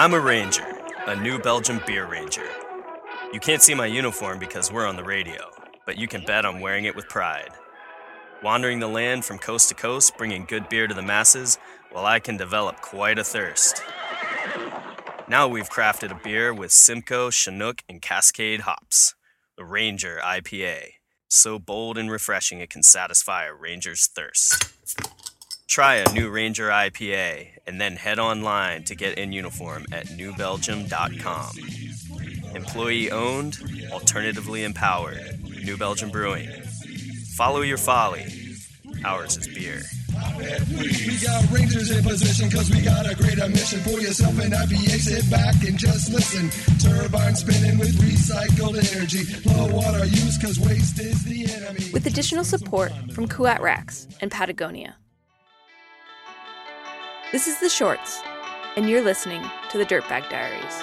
[0.00, 0.64] I'm a ranger,
[1.08, 2.48] a New Belgium beer ranger.
[3.34, 5.50] You can't see my uniform because we're on the radio,
[5.84, 7.50] but you can bet I'm wearing it with pride.
[8.42, 11.58] Wandering the land from coast to coast, bringing good beer to the masses,
[11.92, 13.82] while I can develop quite a thirst.
[15.28, 19.14] Now we've crafted a beer with Simcoe, Chinook, and Cascade hops,
[19.58, 20.92] the Ranger IPA.
[21.28, 24.72] So bold and refreshing it can satisfy a ranger's thirst.
[25.70, 32.56] Try a new Ranger IPA and then head online to get in uniform at newbelgium.com.
[32.56, 33.58] Employee owned,
[33.92, 35.38] alternatively empowered.
[35.64, 36.48] New Belgium Brewing.
[37.36, 38.26] Follow your folly.
[39.04, 39.82] Ours is beer.
[40.76, 44.98] We got rangers in position cause we got a greater mission for yourself and IPA.
[44.98, 46.50] Sit back and just listen.
[46.80, 49.22] Turbine spinning with recycled energy.
[49.48, 51.92] Low water use cause waste is the enemy.
[51.92, 54.96] With additional support from Kuat Racks and Patagonia.
[57.32, 58.22] This is The Shorts,
[58.74, 60.78] and you're listening to the Dirtbag Diaries.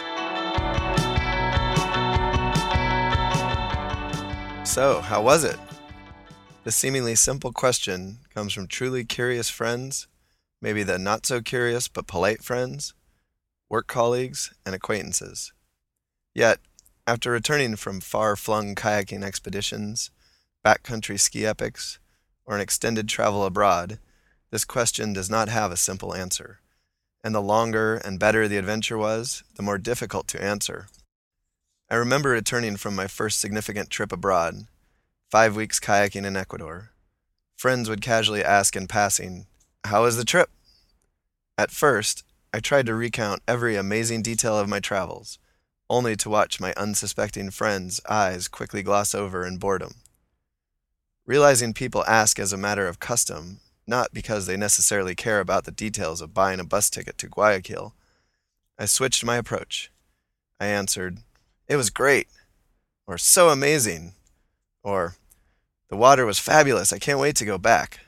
[4.66, 5.58] So, how was it?
[6.64, 10.08] This seemingly simple question comes from truly curious friends,
[10.62, 12.94] maybe the not so curious but polite friends,
[13.70, 15.52] work colleagues, and acquaintances.
[16.34, 16.60] Yet,
[17.06, 20.12] after returning from far flung kayaking expeditions,
[20.66, 22.00] backcountry ski epics,
[22.46, 24.00] or an extended travel abroad,
[24.50, 26.60] this question does not have a simple answer,
[27.24, 30.88] and the longer and better the adventure was, the more difficult to answer.
[31.90, 34.68] I remember returning from my first significant trip abroad,
[35.30, 36.92] five weeks kayaking in Ecuador.
[37.58, 39.48] Friends would casually ask in passing,
[39.84, 40.50] How was the trip?
[41.58, 42.24] At first,
[42.54, 45.40] I tried to recount every amazing detail of my travels,
[45.90, 49.96] only to watch my unsuspecting friends' eyes quickly gloss over in boredom.
[51.26, 55.72] Realizing people ask as a matter of custom not because they necessarily care about the
[55.72, 57.94] details of buying a bus ticket to Guayaquil.
[58.78, 59.90] I switched my approach.
[60.60, 61.20] I answered,
[61.68, 62.28] It was great,
[63.08, 64.14] or so amazing,
[64.84, 65.16] or
[65.90, 68.02] The water was fabulous, I can't wait to go back.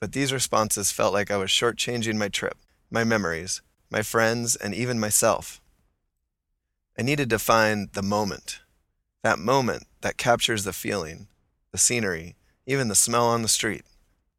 [0.00, 2.58] But these responses felt like I was shortchanging my trip,
[2.90, 5.60] my memories, my friends, and even myself.
[6.98, 8.60] I needed to find the moment,
[9.22, 11.28] that moment that captures the feeling,
[11.70, 12.34] the scenery,
[12.66, 13.84] even the smell on the street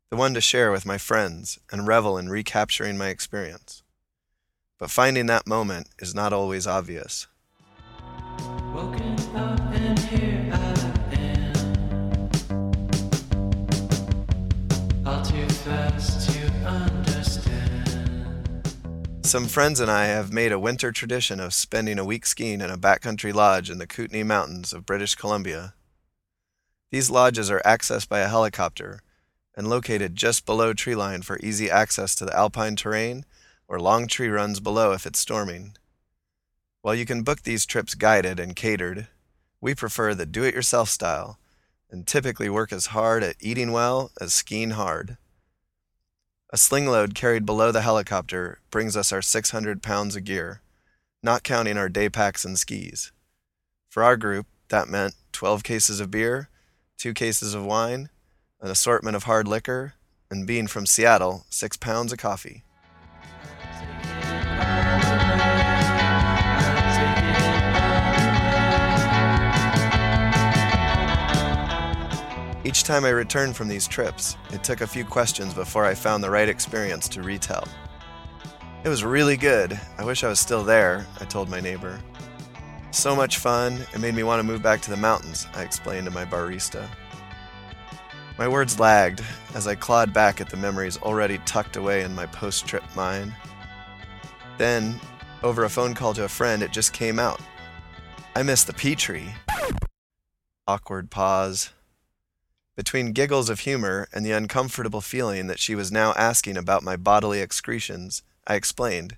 [0.09, 3.83] the one to share with my friends and revel in recapturing my experience.
[4.79, 7.27] But finding that moment is not always obvious.
[19.21, 22.71] Some friends and I have made a winter tradition of spending a week skiing in
[22.71, 25.75] a backcountry lodge in the Kootenay Mountains of British Columbia.
[26.89, 29.01] These lodges are accessed by a helicopter
[29.59, 33.25] and located just below treeline for easy access to the alpine terrain
[33.67, 35.75] or long tree runs below if it's storming.
[36.81, 39.09] While you can book these trips guided and catered,
[39.59, 41.39] we prefer the do it yourself style
[41.91, 45.17] and typically work as hard at eating well as skiing hard.
[46.53, 50.61] A sling load carried below the helicopter brings us our 600 pounds of gear,
[51.21, 53.11] not counting our day packs and skis.
[53.89, 56.47] For our group, that meant 12 cases of beer,
[56.97, 58.09] two cases of wine,
[58.61, 59.93] an assortment of hard liquor,
[60.29, 62.63] and being from Seattle, six pounds of coffee.
[72.65, 76.23] Each time I returned from these trips, it took a few questions before I found
[76.23, 77.67] the right experience to retell.
[78.83, 79.79] It was really good.
[79.97, 81.99] I wish I was still there, I told my neighbor.
[82.91, 86.05] So much fun, it made me want to move back to the mountains, I explained
[86.05, 86.85] to my barista.
[88.39, 89.21] My words lagged
[89.53, 93.33] as I clawed back at the memories already tucked away in my post trip mind.
[94.57, 94.97] Then,
[95.43, 97.41] over a phone call to a friend, it just came out.
[98.37, 99.33] I missed the pee tree.
[100.69, 101.73] Awkward pause.
[102.77, 106.95] Between giggles of humor and the uncomfortable feeling that she was now asking about my
[106.95, 109.17] bodily excretions, I explained.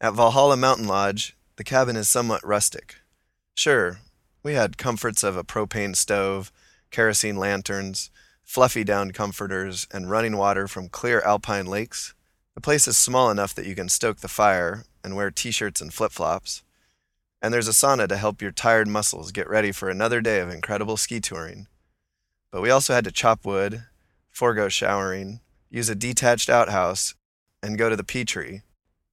[0.00, 2.96] At Valhalla Mountain Lodge, the cabin is somewhat rustic.
[3.54, 4.00] Sure,
[4.42, 6.50] we had comforts of a propane stove,
[6.90, 8.10] kerosene lanterns,
[8.42, 12.14] fluffy down comforters, and running water from clear alpine lakes.
[12.54, 15.80] The place is small enough that you can stoke the fire and wear t shirts
[15.80, 16.62] and flip flops.
[17.40, 20.50] And there's a sauna to help your tired muscles get ready for another day of
[20.50, 21.68] incredible ski touring.
[22.50, 23.84] But we also had to chop wood,
[24.28, 25.40] forego showering,
[25.70, 27.14] use a detached outhouse,
[27.62, 28.62] and go to the pee tree,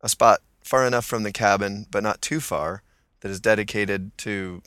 [0.01, 2.81] a spot far enough from the cabin, but not too far,
[3.21, 4.62] that is dedicated to,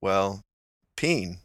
[0.00, 0.42] well,
[0.96, 1.38] peeing.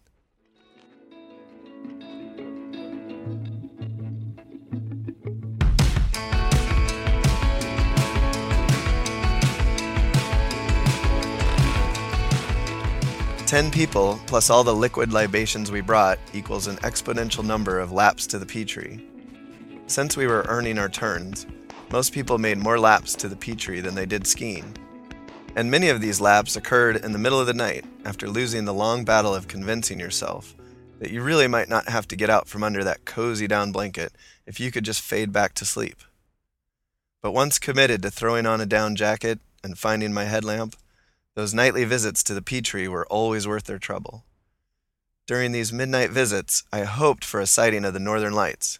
[13.52, 18.26] Ten people, plus all the liquid libations we brought, equals an exponential number of laps
[18.28, 19.06] to the pee tree.
[19.88, 21.46] Since we were earning our turns,
[21.92, 24.74] most people made more laps to the pee tree than they did skiing.
[25.58, 28.74] And many of these laps occurred in the middle of the night after losing the
[28.74, 30.56] long battle of convincing yourself
[31.00, 34.14] that you really might not have to get out from under that cozy down blanket
[34.46, 35.98] if you could just fade back to sleep.
[37.22, 40.78] But once committed to throwing on a down jacket and finding my headlamp,
[41.36, 44.26] those nightly visits to the pee tree were always worth their trouble.
[45.28, 48.80] During these midnight visits, I hoped for a sighting of the northern lights,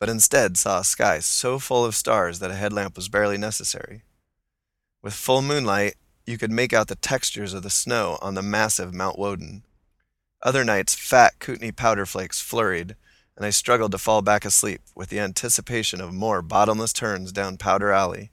[0.00, 4.02] but instead saw a sky so full of stars that a headlamp was barely necessary.
[5.02, 8.94] With full moonlight, you could make out the textures of the snow on the massive
[8.94, 9.64] Mount Woden.
[10.42, 12.96] Other nights, fat Kootenay powder flakes flurried,
[13.36, 17.56] and I struggled to fall back asleep with the anticipation of more bottomless turns down
[17.56, 18.30] Powder Alley.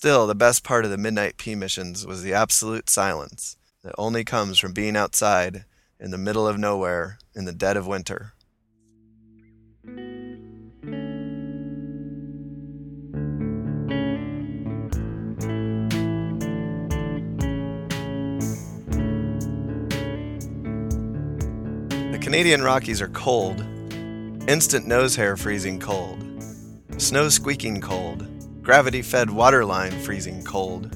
[0.00, 4.22] Still, the best part of the midnight pee missions was the absolute silence that only
[4.22, 5.64] comes from being outside
[5.98, 8.32] in the middle of nowhere in the dead of winter.
[22.12, 23.66] The Canadian Rockies are cold,
[24.48, 26.24] instant nose hair freezing cold,
[26.98, 28.28] snow squeaking cold,
[28.68, 30.94] gravity fed water line freezing cold.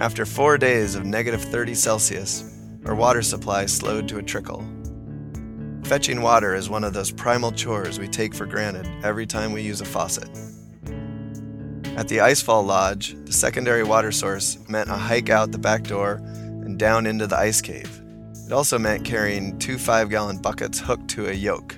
[0.00, 2.56] After four days of negative 30 Celsius,
[2.86, 4.64] our water supply slowed to a trickle.
[5.82, 9.60] Fetching water is one of those primal chores we take for granted every time we
[9.60, 10.28] use a faucet.
[11.96, 16.20] At the Icefall Lodge, the secondary water source meant a hike out the back door
[16.22, 18.00] and down into the ice cave.
[18.46, 21.74] It also meant carrying two five gallon buckets hooked to a yoke.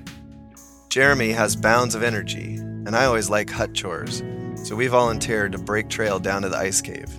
[0.91, 4.23] Jeremy has bounds of energy, and I always like hut chores,
[4.65, 7.11] so we volunteered to break trail down to the ice cave.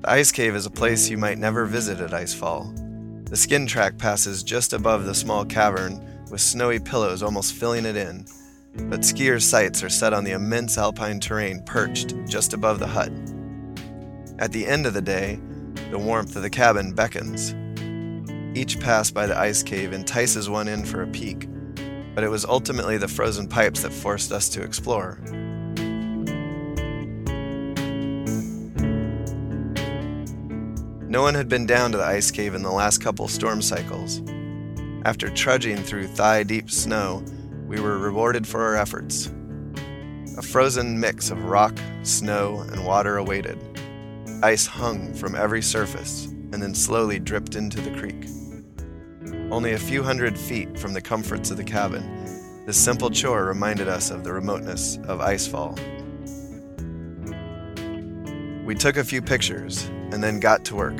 [0.00, 3.28] The ice cave is a place you might never visit at Icefall.
[3.30, 7.96] The skin track passes just above the small cavern, with snowy pillows almost filling it
[7.96, 8.26] in,
[8.90, 13.12] but skiers' sights are set on the immense alpine terrain perched just above the hut.
[14.40, 15.38] At the end of the day,
[15.90, 17.54] the warmth of the cabin beckons.
[18.58, 21.48] Each pass by the ice cave entices one in for a peek,
[22.16, 25.20] but it was ultimately the frozen pipes that forced us to explore.
[31.14, 34.20] No one had been down to the ice cave in the last couple storm cycles.
[35.04, 37.22] After trudging through thigh deep snow,
[37.68, 39.30] we were rewarded for our efforts.
[40.36, 43.60] A frozen mix of rock, snow, and water awaited.
[44.42, 48.26] Ice hung from every surface and then slowly dripped into the creek.
[49.52, 53.86] Only a few hundred feet from the comforts of the cabin, this simple chore reminded
[53.86, 55.78] us of the remoteness of Icefall.
[58.64, 60.96] We took a few pictures and then got to work.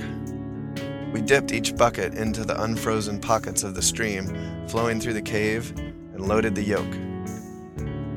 [1.15, 5.73] We dipped each bucket into the unfrozen pockets of the stream flowing through the cave
[5.79, 6.95] and loaded the yoke.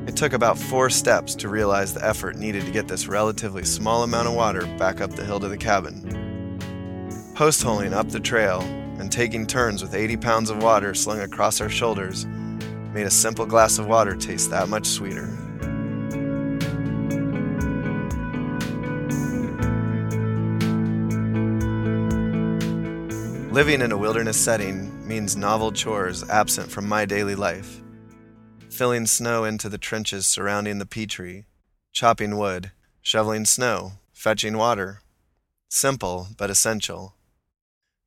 [0.06, 4.02] It took about four steps to realize the effort needed to get this relatively small
[4.02, 6.58] amount of water back up the hill to the cabin.
[7.34, 8.60] Post holing up the trail
[8.98, 12.26] and taking turns with 80 pounds of water slung across our shoulders
[12.92, 15.47] made a simple glass of water taste that much sweeter.
[23.58, 27.80] Living in a wilderness setting means novel chores absent from my daily life.
[28.70, 31.44] Filling snow into the trenches surrounding the pee tree,
[31.92, 32.70] chopping wood,
[33.02, 35.00] shoveling snow, fetching water.
[35.68, 37.16] Simple, but essential.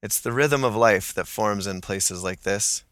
[0.01, 2.85] It's the rhythm of life that forms in places like this.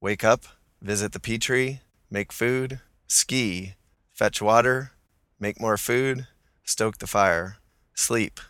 [0.00, 0.46] Wake up,
[0.80, 1.80] visit the pee tree,
[2.10, 3.74] make food, ski,
[4.14, 4.92] fetch water,
[5.38, 6.26] make more food,
[6.64, 7.58] stoke the fire,
[7.92, 8.40] sleep,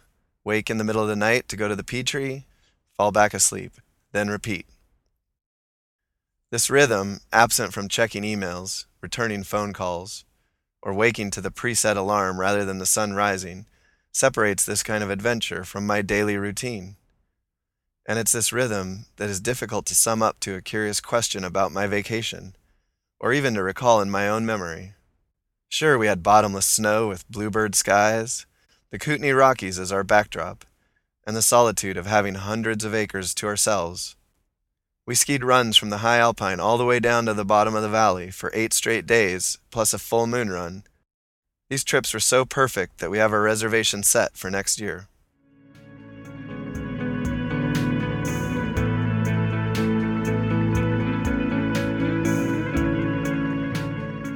[0.45, 2.45] wake in the middle of the night to go to the pee tree,
[2.97, 3.73] fall back asleep,
[4.13, 4.67] then repeat.
[6.51, 10.25] This rhythm, absent from checking emails, returning phone calls,
[10.81, 13.67] or waking to the preset alarm rather than the sun rising,
[14.13, 16.97] separates this kind of adventure from my daily routine.
[18.09, 21.73] And it's this rhythm that is difficult to sum up to a curious question about
[21.73, 22.55] my vacation,
[23.19, 24.95] or even to recall in my own memory.
[25.69, 28.47] Sure, we had bottomless snow with bluebird skies,
[28.91, 30.65] the Kootenay Rockies as our backdrop,
[31.27, 34.15] and the solitude of having hundreds of acres to ourselves.
[35.07, 37.83] We skied runs from the high alpine all the way down to the bottom of
[37.83, 40.85] the valley for eight straight days, plus a full moon run.
[41.69, 45.09] These trips were so perfect that we have our reservation set for next year.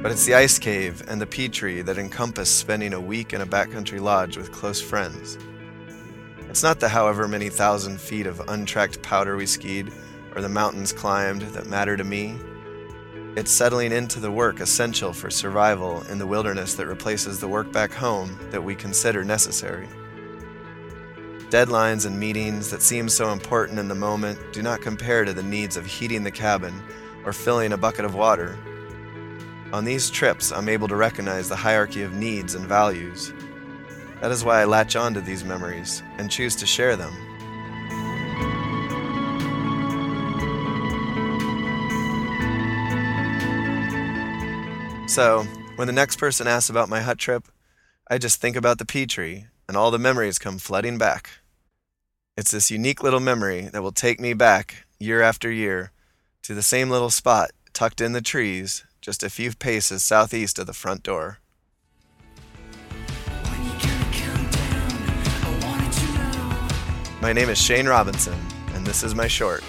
[0.01, 3.41] But it's the ice cave and the pee tree that encompass spending a week in
[3.41, 5.37] a backcountry lodge with close friends.
[6.51, 9.89] It's not the however many thousand feet of untracked powder we skied
[10.35, 12.37] or the mountains climbed that matter to me.
[13.37, 17.71] It's settling into the work essential for survival in the wilderness that replaces the work
[17.71, 19.87] back home that we consider necessary.
[21.47, 25.41] Deadlines and meetings that seem so important in the moment do not compare to the
[25.41, 26.83] needs of heating the cabin
[27.23, 28.59] or filling a bucket of water.
[29.71, 33.31] On these trips, I'm able to recognize the hierarchy of needs and values.
[34.21, 37.11] That is why I latch on to these memories and choose to share them.
[45.07, 45.43] So,
[45.75, 47.47] when the next person asks about my hut trip,
[48.09, 51.31] I just think about the pee tree, and all the memories come flooding back.
[52.37, 55.91] It's this unique little memory that will take me back, year after year,
[56.43, 60.67] to the same little spot tucked in the trees just a few paces southeast of
[60.67, 61.40] the front door.
[67.21, 68.33] My name is Shane Robinson,
[68.73, 69.63] and this is my short.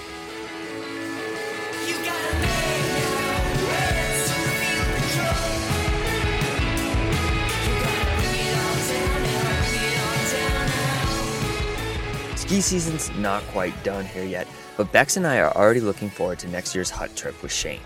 [12.36, 16.38] Ski season's not quite done here yet, but Bex and I are already looking forward
[16.38, 17.80] to next year's hut trip with Shane.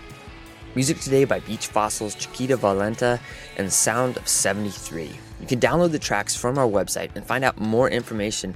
[0.75, 3.19] Music today by Beach Fossils, Chiquita Valenta,
[3.57, 5.11] and Sound of 73.
[5.41, 8.55] You can download the tracks from our website and find out more information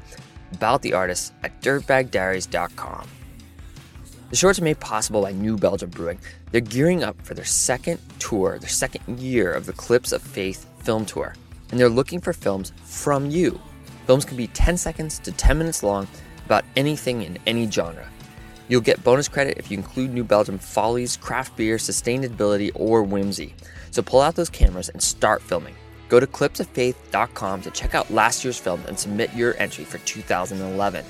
[0.52, 3.08] about the artists at dirtbagdiaries.com.
[4.30, 6.20] The shorts are made possible by New Belgium Brewing.
[6.52, 10.66] They're gearing up for their second tour, their second year of the Clips of Faith
[10.84, 11.36] film tour,
[11.70, 13.60] and they're looking for films from you.
[14.08, 16.08] Films can be 10 seconds to 10 minutes long
[16.46, 18.08] about anything in any genre.
[18.68, 23.54] You'll get bonus credit if you include New Belgium follies, craft beer, sustainability, or whimsy.
[23.92, 25.76] So pull out those cameras and start filming.
[26.12, 31.06] Go to clipsoffaith.com to check out last year's film and submit your entry for 2011.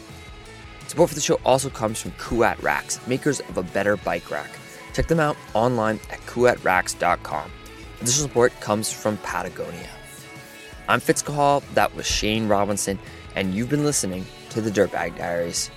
[0.85, 4.51] Support for the show also comes from Kuat Racks, makers of a better bike rack.
[4.93, 7.51] Check them out online at kuatracks.com.
[7.99, 9.89] Additional support comes from Patagonia.
[10.87, 12.99] I'm Fitz Cahall, that was Shane Robinson,
[13.35, 15.71] and you've been listening to the Dirtbag Diaries.